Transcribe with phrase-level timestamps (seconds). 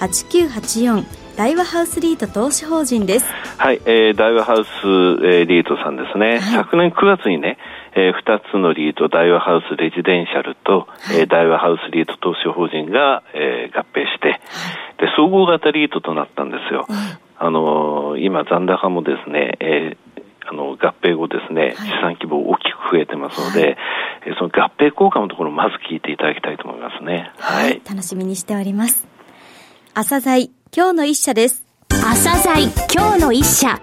[0.00, 1.04] 8984
[1.36, 3.26] 大和ハウスリート投資法人です。
[3.58, 7.58] はい、えー、大和ハウス、えー、リートさんですね、はい、昨年9月にね
[7.96, 14.40] えー、2つのリート、大和ハウスレジデンシャルと、はい、えー、大和ハウスリート投資法人が、えー、合併して、はい、
[15.00, 16.86] で、総合型リートとなったんですよ。
[17.38, 23.78] あのー、今、残高もですね、えー、あの合併後ですね、資産規模大きく増えてますので、
[24.26, 27.32] はい、その合併効果のところまず聞いていただきたいと思いますね。
[27.38, 27.80] はい。
[27.88, 29.15] 楽しみにしております。
[29.98, 31.64] 朝鮮今日の一社です。
[31.88, 33.80] 朝鮮今日の一社。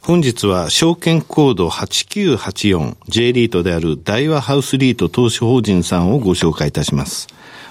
[0.00, 7.28] 本日は証券コード 8984J リートである大和ハウスリート投資法人さんをご紹介いたします。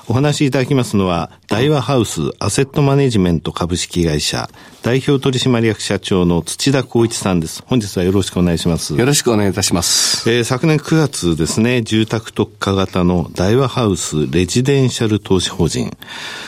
[0.10, 4.50] お話しいただきますのは、大和ハウスアセットマネジメント株式会社
[4.82, 7.62] 代表取締役社長の土田光一さんです。
[7.68, 8.98] 本日はよろしくお願いします。
[8.98, 10.28] よろしくお願いいたします。
[10.28, 15.96] えー、昨年9月ですね、住宅特化型の大和ハウスレジデンシャル投資法人、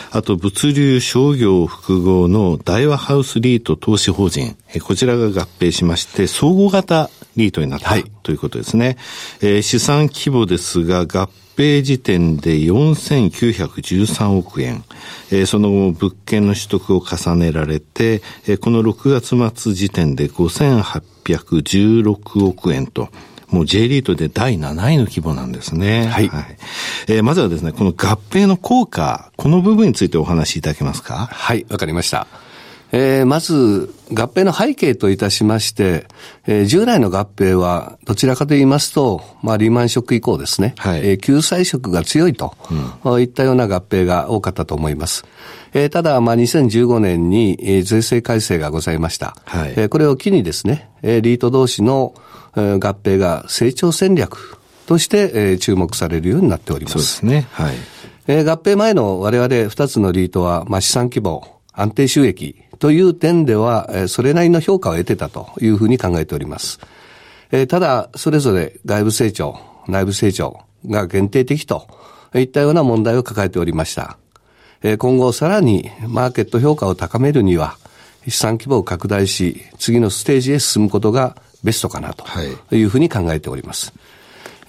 [0.09, 8.97] あと物流商業複合の大和ハウスリート投資法人、えー、こちらが合併しまして、総合型リートになった、はい、ということですね。
[9.41, 14.83] えー、資産規模ですが、合併時点で4913億円、
[15.31, 23.09] えー、その後物件の取得を重ねられて、えー、この6月末時点で5816億円と、
[23.49, 26.07] もう J リートで第7位の規模なんですね。
[26.07, 26.29] はい。
[26.29, 26.57] はい、
[27.09, 31.27] えー、まずはですね、この合併の効果、この部分についてお話しいただけますか？
[31.31, 32.27] はい、わかりました。
[32.91, 36.07] えー、まず、合併の背景といたしまして、
[36.45, 42.53] えー、従来の合併は、どちらかと言いますと、まあ、リーマンショック以降ですね、はい、えー、救済色が強いと、
[43.03, 45.23] うん、いったような合併が多かったと思います。
[45.73, 49.37] えー、ただ、まあ、2015年に、えー、税制改正がございました。
[49.45, 52.13] はい、えー、これを機にですね、えー、リート同士の、
[52.57, 56.93] えー、合併が成長戦略として、えー、注目されるようになっております。
[56.93, 57.47] そうですね。
[57.51, 57.75] はい。
[58.27, 66.79] えー、合併前の我々2つのリートは、まあ、資産規模、安定収益という点では、それなりの評価を得てたというふうに考えております。
[67.67, 71.87] ただ、それぞれ外部成長、内部成長が限定的と
[72.35, 74.17] いったような問題を抱えておりました。
[74.97, 77.77] 今後さらにマーケット評価を高めるには、
[78.27, 82.25] 資産規模を拡大し、次のステージへ進むことがベストかなと
[82.75, 83.87] いうふうに考えております。
[83.87, 84.10] はい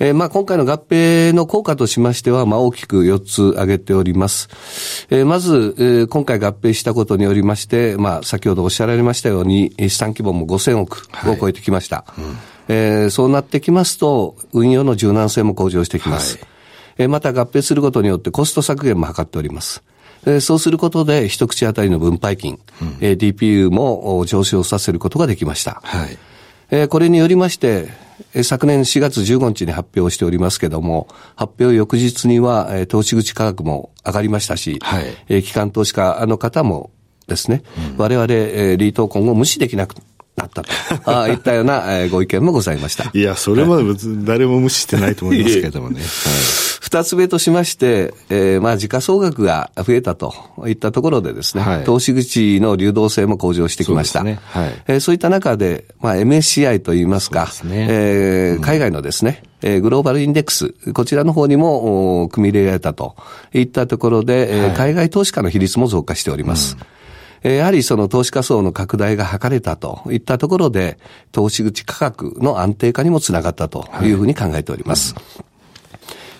[0.02, 5.06] えー、まあ今回の合併の効果としましては、まあ大きく4つ挙げております。
[5.10, 12.04] えー、まず、えー、今回合併したことによりまして、まあ先ほどおっしゃられましたように、資産規模も5000億を超えてきました。
[12.08, 12.36] はいうん、
[12.66, 16.36] えー、そうなってきますと、運用の柔軟性も向上してきます。
[16.36, 16.46] はい、
[16.98, 19.84] えー、また合併することによってコスト削減も図っております。
[20.26, 25.80] えー、そうすることで一口当たりの分配金、うん、えー、DPU も上昇させることができました。
[25.84, 26.18] はい、
[26.72, 28.10] えー、これによりまして、
[28.42, 31.06] 昨年4月15日に発表しておりますけども、
[31.36, 36.90] 発表翌日には、投資口価格も上がりましたし、はい、機関投資家の方も
[37.26, 39.94] ですね、うん、我々、リートを今後無視できなく
[40.36, 40.70] なったと。
[41.10, 43.10] ああ、いったようなご意見もございました。
[43.12, 46.00] いや、それまで別に誰も無視してないと思いますけどもね。
[46.00, 46.04] はい
[46.92, 50.34] 二つ目としまして、えー、まあ、時価総額が増えたと
[50.66, 54.18] いったところでですね、はい、投資口の流動性も向上してきました。
[54.18, 63.16] そう、ねはい、えー、そういった中で、まあ、MSCI といいますか、すね、えー、海外のですね、えー、グローバルインデックス、こちらの方にも、組み入れられたと
[63.54, 66.76] いったところで、えー、海外投資家の比率も増加しております。
[66.78, 66.86] うん
[67.42, 70.98] やはりその投資家層の拡大が図れたといったところで、
[71.32, 75.14] 投資口価格の安定化にもつながったというふうに考えております。
[75.14, 75.52] はいうん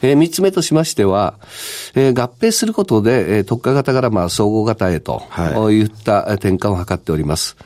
[0.03, 1.39] えー、三つ目としましては、
[1.95, 7.57] えー、合併することで、えー、特化型からまあ総合型へと、はい、いった転換を図っております。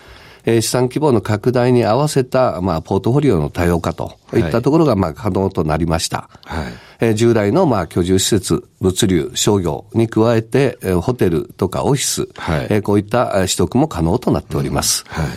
[0.47, 6.31] えー、資産規模の拡大に合わせた、まあ、ポートフォリオの多様化といったところが、まあ、可能となりました。
[6.45, 15.05] はい、えー、従来の、まあ、居住施設、物流、商業に加えて、えー、ホテルとかオフィス、はい、えー、こういった取得も可能となっております。
[15.09, 15.33] うん、はい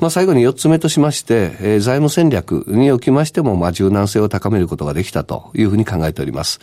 [0.00, 6.58] まあ、最後に四つ目としまして、えー、財務戦略におきましても、まあ、柔軟性を高めることができたというふうに考えております。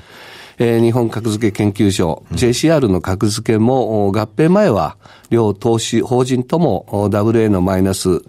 [0.58, 4.98] えー、日本格付け研究所、うん、JCR の格付けも合併前は
[5.30, 8.22] 両投資法人とも WA のマイナス、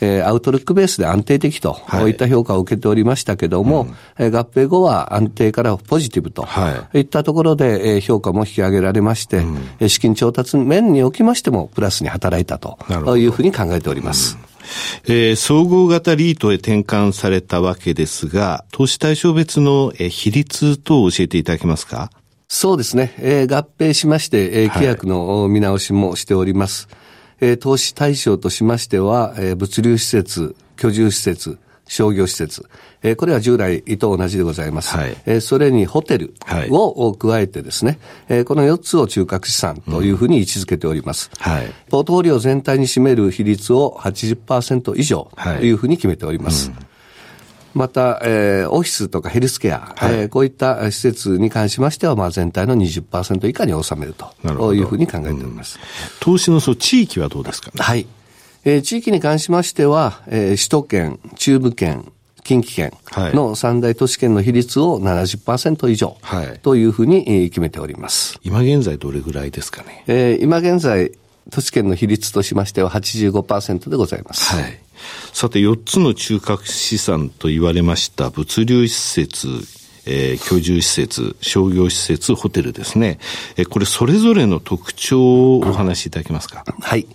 [0.00, 3.86] えー、アウトルックベースで安定的と、はい、いった評価を受けておりましたけども、
[4.18, 12.78] うん、合併後は安定からポジティブと、はい、いったところで、えー、評価も引き上げられまして、うん、資金調達面におきましてもプラスに働いたと
[13.16, 14.38] いうふうに考えております。
[14.42, 14.49] うん
[15.04, 22.10] えー、総合型リートへ転換されたわけですが、投資対象別の、えー、比率等を教えていただけますか？
[22.48, 23.14] そうですね。
[23.18, 26.88] えー、合併しまして、えー、規約の見直しもしております。
[27.40, 31.58] はい、えー、投資対象としましては、えー、物流施設、居住施設、
[31.90, 32.64] 商業施設、
[33.02, 34.96] えー、これは従来と同じでございます。
[34.96, 36.34] はい、えー、それにホテル
[36.70, 37.98] を加えてですね、
[38.28, 41.32] えー、この4つを中核資産というふうに位置づけております。
[41.38, 46.70] はい、ポートフォリオ全体に占める比率を80%以上というふうに決めております。
[46.70, 46.86] はいうん。
[47.74, 55.80] また、えー、オフィスとかヘルスケア、はい、えー、こういった施設に関しましては、まあ、全体の20%以下に収めるというふうに考えております。
[55.80, 55.82] うん、
[56.20, 58.06] 投資のその地域はどうですか、ね、はい。
[58.64, 62.12] えー、地域に関しましては、えー、首都圏、中部圏、
[62.42, 62.92] 近畿圏
[63.34, 66.16] の三大都市圏の比率を70%以上
[66.62, 68.38] というふうに決めております。
[68.42, 70.04] 今現在どれぐらいですかね？
[70.06, 71.12] えー、今現在、
[71.50, 74.54] 都市圏の比率としましては85%でございます。
[74.54, 74.78] はい。
[75.32, 79.48] さて、4つの中核資産と言われました物流施設、
[80.06, 83.18] えー、居住施設、商業施設、ホテルですね。
[83.56, 86.64] えー、これそれぞれの特徴をお話しいただけますか？
[86.80, 87.06] はい。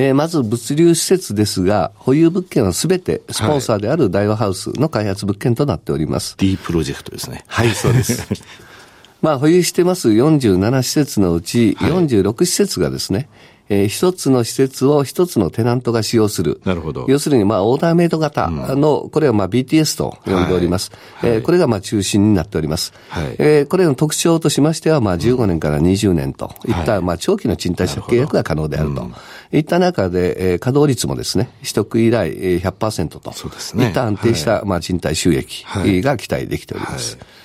[0.00, 6.36] えー、まず物流施設ですが、保有物件はすべてスポンサーである大和ハウスの開発物件となっております。
[6.38, 7.42] はい、D プロジェクトですね。
[7.48, 8.28] はい、そうです。
[9.20, 13.28] まあ、保有してます47施設のうち46施設がですね、
[13.68, 16.60] えー、一つの施設を一つのテナントが使用する。
[16.64, 17.06] なるほど。
[17.08, 20.90] 要するに、まあ、オーダーメイド型の、うん、これはまあ BTS と呼んでおります。
[21.16, 22.92] はい、えー、これがまあ中心になっております。
[23.08, 29.10] はい、えー、これの特徴としましては、まあ15年から20年といった、まあ長期の賃貸借契約が可能であると。
[29.50, 33.32] いった中で、えー、稼働率もですね、取得以来100%と。
[33.32, 33.86] そうですね。
[33.86, 35.64] いった安定した、はい、まあ賃貸収益
[36.02, 37.16] が期待できております。
[37.16, 37.37] はい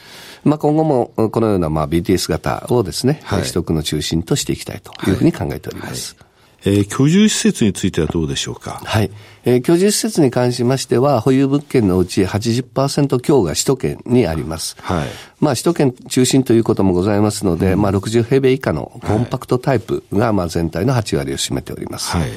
[0.44, 6.16] まあ、今後もこのようなまあ BTS 型をですね、はい、取得の中心としていきたいというふうに考えております。
[6.18, 6.28] はい
[6.66, 8.82] えー、居住施設についてはどうでしょうか？
[8.86, 9.12] はい。
[9.44, 14.78] えー、居住施設に関しましては、保有物件のうち80%強が首都圏にあります。
[14.80, 15.10] はい。
[15.42, 22.16] まあ、首都圏中心ということもございますので、うん、まあ、60平米以下のコンパクトタイプが、まあ、全体の8割を占めております。
[22.16, 22.30] はい。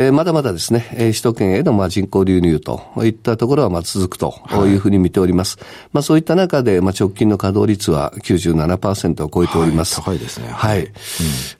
[0.00, 4.34] えー、まだまだですね、えー、首都圏へのまあ人口流入といったところはまあ続くと
[4.66, 5.58] いうふうに見ております。
[5.58, 10.00] はい、まあそういった中で、まあ直近の稼働率は97%を超えております。
[10.00, 10.48] はい、高いですね。
[10.48, 10.88] はい。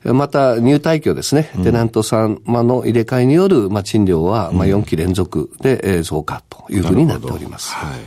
[0.05, 7.75] うん、また入退去ですね、テナント様の入れ替えによるまあ賃料はまあ4期連続で増加というふうになっております。
[7.75, 7.99] はい。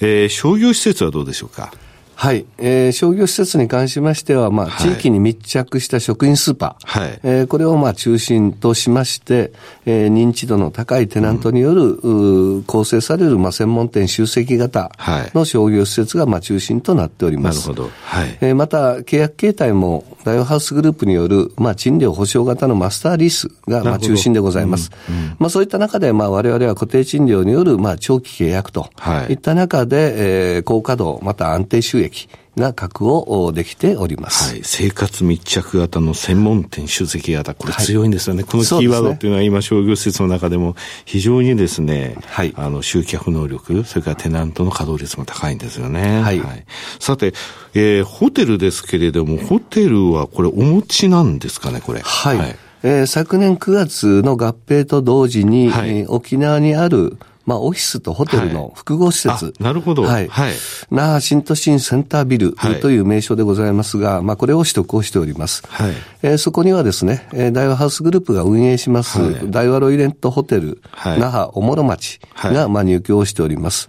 [0.00, 1.72] えー、商業施設はどうでしょうか？
[2.20, 2.44] はい。
[2.58, 7.00] えー、商業施設に関しましては、まあ、地域に密着した食品スーパー。
[7.00, 7.20] はい。
[7.22, 9.52] えー、これをまあ、中心としまして、
[9.86, 14.92] えー、認知度の高いテナントによる、うん、構成される、まあ、専門店集積型
[15.32, 17.70] の商業施設が、まあ、中心となっております。
[17.70, 17.90] なるほど。
[18.04, 18.38] はい。
[18.42, 24.90] えー、また、契約形態も、ダイオハウスグループによる、まあ、賃料保証型のマスターリースが、まあ、中心でございます。
[25.08, 34.52] うんうん、まあ、そういった中で、まあ、我々は固定賃料による、まあ、長期契約と、はい、いった中で、えー、高稼働、また安定収益、が確保できております。
[34.52, 34.60] はい。
[34.64, 38.42] 生活密着型の専門店集積型、これ強いんですよね。
[38.42, 40.74] はい、このキーワードっていうのは今商業施設の中でも
[41.04, 42.52] 非常にですね、はい。
[42.56, 46.20] あの、集客能力、それからテナントの稼働率も高いんですよね。
[46.20, 46.40] はい。
[46.40, 46.64] はい、
[46.98, 47.34] さて、
[47.74, 52.00] えー、ホテルですけれども、ホテルはこれお持ちなんですかね、これ？
[52.00, 52.38] はい。
[52.38, 57.16] はい、えー、昨年9月の合併と同時に、はい、えー、沖縄にある
[57.50, 59.46] まあ、オフィスとホテルの複合施設。
[59.46, 60.04] はい、なるほど。
[60.04, 60.28] はい。
[60.28, 60.54] はい。
[60.92, 65.64] 那覇新都心センタービルという名称でございますが、はい、まあ、これを取得をしております。
[65.66, 65.92] はい。
[66.22, 73.88] えー、そこにはですね、えー、大和ハウスグループが運営します、はい、大和ロイレントホテル、はい、那覇おもろ町が、まあ、入居をしております。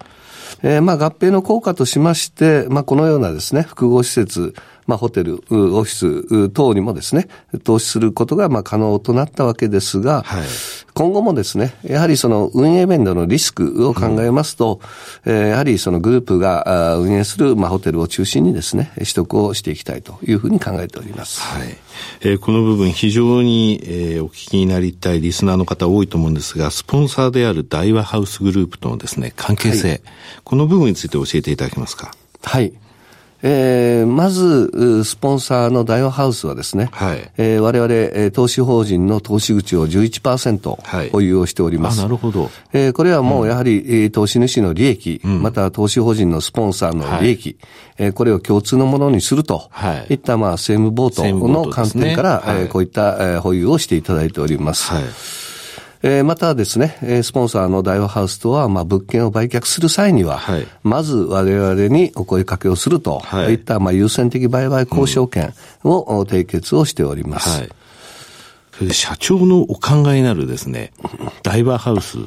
[0.64, 4.56] えー、まあ、合併の効果としまして、まあ、このようなですね、複合施設、
[4.88, 7.28] まあ、ホテル、オフィス等にもですね、
[7.64, 10.44] 投資することがまあ可能となったわけですが、はい、
[10.94, 14.82] 今後もですね、やはりその運営面でのリスクを考えますと、
[15.26, 21.42] うん、えー、やはりそのグループが運営するまあホテルを中心にですね、取得をしていきたいというふうに考えております。
[21.42, 21.78] はい。
[22.22, 30.02] えー、この部分非常に、えー、お聞きになりたいリスナーの方多いと思うんですが、スポンサーである大和ハウスグループとのですね、関係性、はい、
[30.44, 32.14] この部分について教えていただけますか？
[32.44, 32.74] はい。
[33.44, 42.00] えー、まず、スポンサーの大和ハウスはですね、はい、えー、我々、えー、投資法人の投資口を11%保有をしております。
[42.00, 42.50] はい、なるほど。
[42.74, 47.58] えー、これはもうやはり、うん、投資主の利益、うん、また投資法人のスポンサーの利益、
[47.98, 54.92] はい、えー、これを共通のものにすると、はい、いったまあ政務ボートの観点から、ねはい、えー、こういった、えー、保有をしていただいております。
[54.92, 55.04] はい
[56.04, 65.54] えー、またですね、スポンサーの大和ハウスとは、まあ、物件を売却する際には、はい、まず我々にお声かけをすると、はい、いった、まあ、優先的売買交渉権
[65.84, 67.50] を締結をしております。
[67.60, 67.70] はい、
[68.74, 70.92] それで社長のお考えになるですね、
[71.44, 72.18] 大和ハウス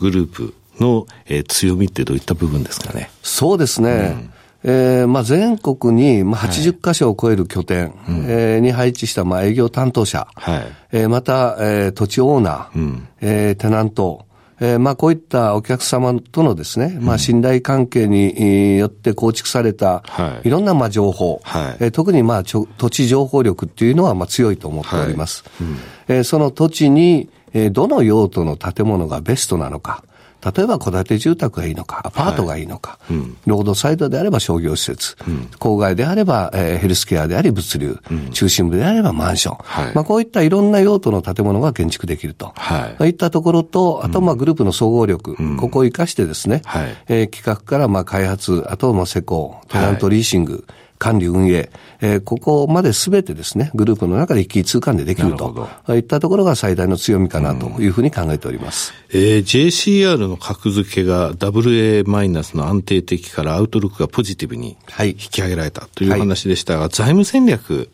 [0.00, 3.10] グループの、えー、強みってどういった部分ですかね？
[3.22, 3.90] そうですね。
[3.90, 4.32] うん
[4.64, 7.92] えーまあ、全国に、まあ、80カ所を超える拠点、はい
[8.26, 10.62] えー、に配置した、まあ、営業担当者、はい。
[10.92, 14.26] えー、また、えー、土地オーナー、うん、えー、テナント、
[14.60, 20.04] えー、まあ、こういったお客様とのですね、まあ、信頼関係によって構築された、
[20.44, 20.50] い。
[20.50, 21.76] ろんな、まあ、情報、はい。
[21.80, 25.42] えー、特に、まあ、土地情報力っていうのは、まあ、強いと思っております。
[25.58, 25.68] はい。
[25.68, 25.76] うん。
[26.06, 30.04] えー、その土地に、えー、どの用途の建物がベストなのか、
[30.44, 50.66] 例えば戸建て住宅がいいのか、アパートがいいのか、はいうん、ロードサイドであれば商業施設、うん、郊外であれば、えー、ヘルスケアであり物流、うん、中心部であればマンション、はい、まあ、こういったいろんな用途の建物が建築できると、はい、いったところと、あとまあグループの総合力、ここを生かしてですね、はい、えー、企画からまあ開発、あとまあ施工、テナントリーシング、
[51.02, 51.68] 管理運営、
[52.00, 58.94] えー、ここまで全てですね、グループの中で一気通貫でできるといったところが最大の強みかなというふうに考えております。
[59.12, 67.90] うん、えー、JCR の格付けが WA マイナスの安定的からアウトロックがポジティブに引き上げられたという話でしたが、はい、財務戦略、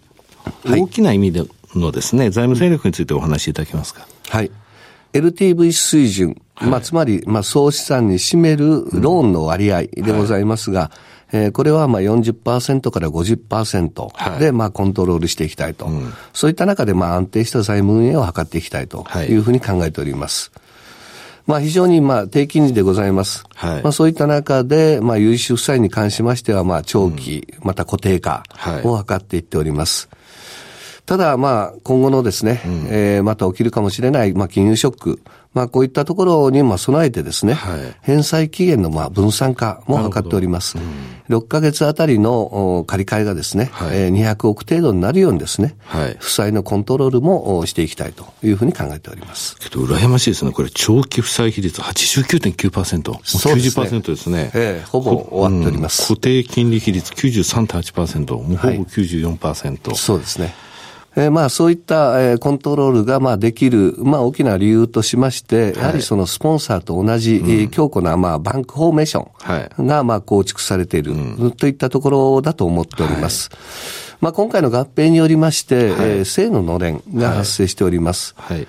[0.66, 4.06] 大きな意味でのですね、財務戦略についてお話しいただけますか？
[4.28, 4.50] はい。
[5.14, 15.86] LTV 水準、まあ、つまり、まあ、総資産に占めるローンの割合でございますが、はいえー、これはまあ40%から50%でまあコントロールしていきたいと。
[15.86, 20.50] はいうん、そういった中でまあ安定した財務運営を図っていきたいというふうに考えております。
[20.54, 20.68] はい
[21.48, 23.42] まあ非常にまあ低金利でございます。
[23.54, 28.42] はい、まあそういった中で、まあ融資負債に関しましては、まあ長期、また固定化
[28.84, 30.10] を図っていっております。
[31.08, 35.22] ただまあ今後のですね、うん、えー、また起きるかもしれない、まあ金融ショック、
[35.54, 40.76] まあ、こういったところにまあ備えてですね、はい、返済期限のまあ分散化も図っております。
[40.76, 49.56] うん、6ヶ月あたりの借り換えがですね、はい、えー、200億程度になるようにですね、はい、負債のコントロールもしていきたいというふうに考えております。
[49.56, 50.52] けど、羨ましいですね。
[50.52, 53.18] これ、長期負債比率89.9%。
[53.24, 53.86] そうですね。
[53.86, 54.50] 90%ですね。
[54.54, 56.02] ええー、ほぼ終わっております。
[56.02, 58.34] うん、固定金利比率93.8%。
[58.34, 59.94] もうほぼ94%。
[59.94, 60.67] そうですね。
[61.18, 69.28] えー、まあそういった、えー、コントロールがまあできる、まあ大きな理由としまして、やはりそのスポンサーと同じ、えー、強固なまあバンクフォーメーショ
[69.82, 71.14] ンがまあ構築されている、
[71.56, 73.50] といったところだと思っております。
[73.50, 73.58] はい。
[74.20, 78.34] まあ、今回の合併によりまして、はい、えー、正ののれんが発生しております。
[78.36, 78.66] はい、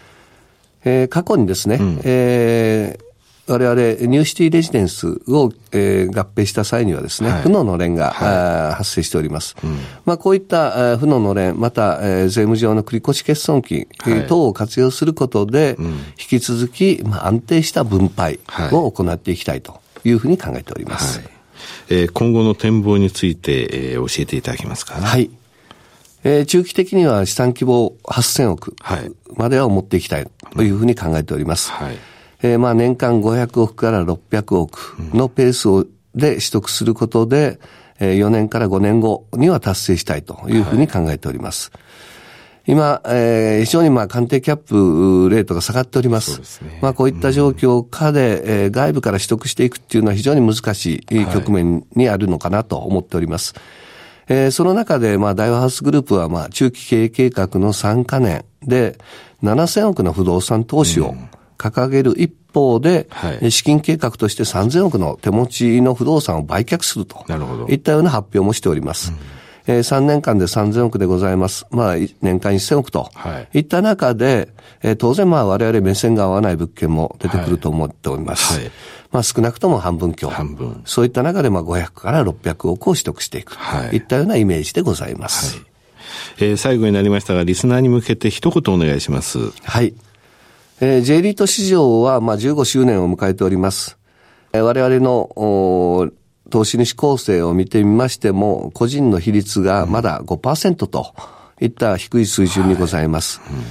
[0.85, 3.08] えー、過去にですね、うん、えー
[3.49, 3.75] 我々、
[4.07, 9.55] ニューシティレジデンスを、えー、合併した際にはですね、はい、負ののれんが、はい、発生しております。
[9.63, 18.39] うん、まあ、こういった負ののれん、また、えー、税務上の繰越欠損金、はい、等を活用することで、うん、引き続き、まあ、安定した分配
[18.71, 21.19] を行っていきたいというふうに考えております。
[21.89, 25.31] えー、今後の展望について、えー、教えていただけますか、はい。
[26.23, 28.75] えー、中期的には資産規模8000億
[29.35, 31.71] までは持っていきたいというふうに考えております。
[31.71, 32.08] はい
[32.41, 37.59] えー、まあ年間500億から600億のペースをで取得することで、
[37.99, 41.71] えー、4年から5年後には達成したいというふうに考えております。
[41.73, 41.83] はい
[42.69, 46.39] 今、えー、非常にまあ鑑定キャップレートが下がっております。
[46.43, 53.55] すね、まあこういった状況下で、うん、えー、外部から取得していくっていうのは非常に難しい局面にあるのかなと思っております。
[53.55, 58.99] はい、えー、その中で、まあ、大和ハウスグループは、まあ、中期経営計画の3カ年で、
[59.41, 61.29] 7000億の不動産投資を、うん
[61.59, 67.23] 掲げる一方で、はい、資金計画として3000億の手持ちの不動産を売却すると
[67.69, 69.11] いったような発表もしております。
[69.11, 69.39] うん
[69.69, 71.67] えー、3年間で3000億でございます。
[71.69, 73.11] まあ、年間1000億と。
[73.13, 73.59] はい。
[73.59, 74.49] いった中で、
[74.81, 78.59] えー、当然まあ我々目線が合わない物件も出てくると思っております。
[78.59, 78.71] はい。
[79.11, 80.29] まあ少なくとも半分強。
[80.29, 80.81] 半分。
[80.85, 83.53] そういった中でまあ500から600億を取得していく。
[83.53, 83.97] はい。
[83.97, 85.57] いったようなイメージでございます。
[85.57, 85.65] はい。
[86.39, 89.51] えー、最後になりましたが、リスナーに向けて一言お願いします。
[89.63, 89.93] はい。
[90.81, 93.97] えー、J リート市場は、まあ、15周年を迎えております。
[94.53, 96.09] えー、我々の、
[96.49, 101.13] 投資主構成を見てみましても、個人の比率がまだ5%と
[101.59, 103.41] いった低い水準にございます。
[103.41, 103.63] はいうん、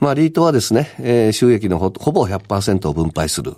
[0.00, 3.54] まあ、リートはですね、えー、収益のほほぼ100%を分配する。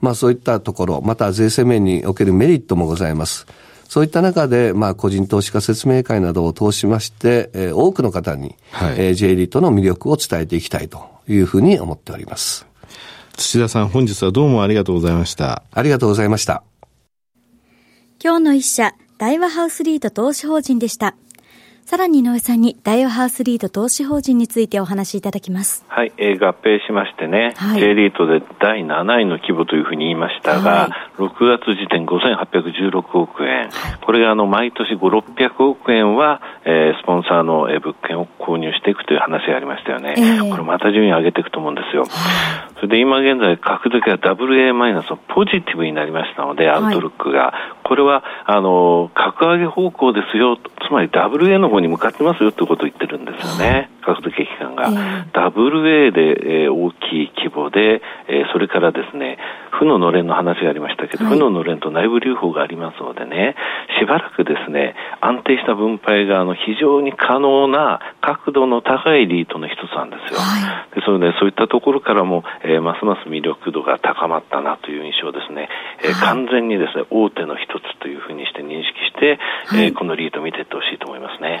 [0.00, 3.46] まあ、そういったところ、また税制面におけるメリットもございます。
[3.88, 12.66] そういった中で、まあ、個人投資家説明会などを通しまして、えー、多くの方に、はい、えー、J リートの魅力を伝えていきたいというふうに思っております。
[13.36, 15.62] 土田さん、本日はどうもありがとうございました。
[15.70, 16.64] ありがとうございました。
[18.22, 21.14] 今日の一社、大和ハウスリート投資法人でした。
[21.88, 25.86] さらに井上さんに大和ハウスリート投資法人についてお話しいただきます。
[25.88, 33.70] はい、えー、合併しましてね、はい、J リートで第7位の規模というふうに言いましたが、はい、6月時点5816億円、
[34.04, 40.14] これがあの毎年5、600億円は、えー、スポンサーの物件を購入していくという話がありましたよね。
[40.18, 42.04] えー、これまた順位上げていくと思うんですよ。
[42.74, 54.88] それで今現在、格付けが WA マイナスのポジティブになりましたので、アウトルックが、これはあの格上げ方向ですよ、つまり WA の方に向かってますよということを言ってるんですよね、格付け機関が。
[54.88, 59.38] えー、WA で、えー、大きい規模で、えー、それからですね、
[59.70, 63.54] 負ののれんの話がありましたけど、はい、負ののれんと内部留保がありますのでね、
[64.00, 70.40] しばらくですね、安定した分配があの非常に可能な角度の高いリートの一つなんですよ。
[70.40, 75.68] はい、でそれでそういったところからも、えー、ますます魅力度が高まったなという印象ですね。
[76.02, 81.60] えー、完全にですね、大手の一つというふうにして認識して、はい、えー、このリート見ていってほしいと思いますね。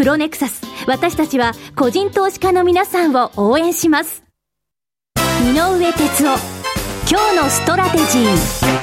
[0.00, 0.62] プロネクサス。
[0.86, 4.24] 私たちは個人投資家の皆さんを応援します。
[5.44, 6.38] 井上哲夫。
[7.06, 8.80] 今日のストラテジー。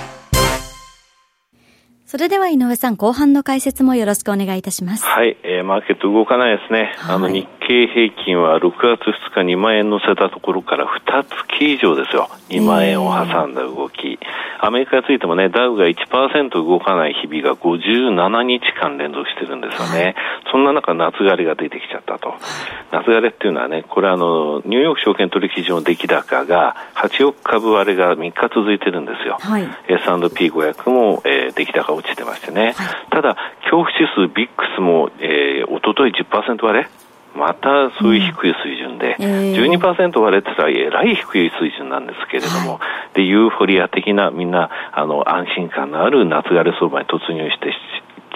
[2.05, 5.05] それでは井上さん、後半の解説もよろしくお願いいたします。
[5.05, 6.93] はい、えー、マーケット動かないですね。
[6.97, 9.01] はい、あの、日経平均は6月
[9.33, 11.23] 2日2万円乗せたところから2
[11.57, 12.29] 月以上ですよ。
[12.49, 14.07] 2万円を挟んだ動き。
[14.07, 20.03] えー、アメリカについてもね、ダウが1%動かない日々が57日間連続してるんですよね。
[20.03, 20.15] はい、
[20.51, 22.35] そんな中、夏枯れが出てきちゃったと。
[22.91, 29.37] 夏枯れっていうのはね、これあの、ニューヨーク証券取引所の出来高が8億株割れが3日続いてるんですよ。
[29.39, 32.65] はい、S&P500 も、えー、出来高落ちてましてね。
[32.65, 32.75] はい、
[33.09, 36.89] ただ、恐怖指数ビックスも、えー、おととい10%割れ
[37.37, 39.25] またそういう低い水準で、うん。
[39.25, 42.79] えー、12%割れてたらえらい低い水準なんですけれども、は
[43.13, 47.73] い、でユーフォリア的なみんなあの安心感のある夏枯れ相場に突入して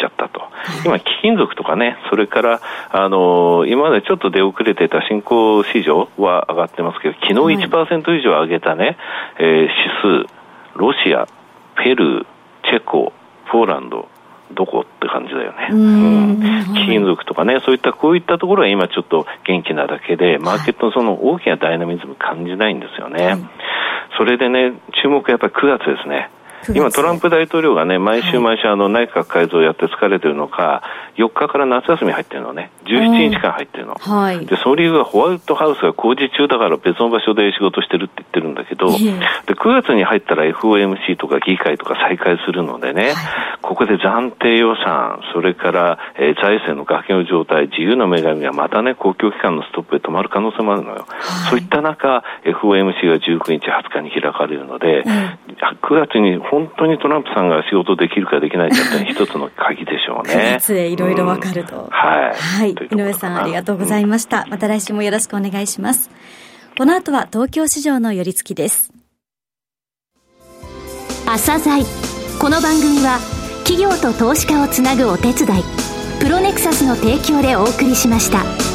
[0.02, 0.42] ちゃったと、
[0.84, 8.98] 今、貴金属とかね、それから、あの今までちょっと出遅れてた新興市場は上がってますけど、昨日1%以上上げたね、
[9.38, 10.34] えー、指数、
[10.76, 11.28] ロシア、
[11.76, 12.26] ペルー、
[12.70, 13.14] チェコ、
[13.52, 14.08] ポーランド、
[14.54, 15.70] どこって感じだよね。
[15.72, 23.26] うん、貴金属とかね、そういったこういったところは今ちょっと元気なだけで、マーケットのその大きなダイナミズム感じないんですよね。
[23.26, 23.40] はい、
[24.18, 26.30] それでね、注目はやっぱり9月ですね。
[26.74, 30.84] 今、トランプ大統領がね、毎週毎週あの内閣改造をやって疲れてるのか、
[31.18, 33.96] 4日から夏休み入ってるのね、17日間入ってるの。
[33.96, 43.14] はい、で、その理由はホワイトハウスが工事中だから別の場所で仕事してるって言ってるんだけど、で9月に入ったら FOMC とか議会とか再開するのでね、
[43.62, 51.06] ここで暫定予算、それから、えー、財政の崖の状態、自由の女神がまたね、公共機関のストップで止まる可能性もあるのよ。
[51.50, 60.58] そういった中、FOMC が19日、20日に開かれるので、9月に本当にトランプさんが仕事できるかできないかって一つの鍵でしょうね。
[60.60, 61.84] 9でいろいろわかると。
[61.84, 62.36] うん、はい。
[62.36, 62.72] はい。
[62.72, 64.44] 井上さんありがとうございました。
[64.44, 66.12] うん、また来週もよろしくお願いします。
[66.78, 68.92] この後は東京市場の寄り付きです。
[71.26, 71.86] 朝鮮
[72.42, 73.20] この番組は
[73.64, 75.64] 企業と投資家をつなぐお手伝い
[76.20, 78.71] プロネクサスの提供でお送りしました。